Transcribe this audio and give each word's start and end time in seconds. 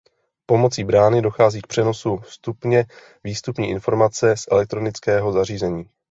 Pomocí 0.45 0.83
brány 0.83 1.21
dochází 1.21 1.61
k 1.61 1.67
přenosu 1.67 2.17
vstupně 2.17 2.85
výstupní 3.23 3.69
informace 3.69 4.37
z 4.37 4.45
elektronického 4.51 5.31
zařízení. 5.31 5.89